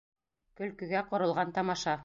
[0.61, 1.99] Көлкөгә ҡоролған тамаша.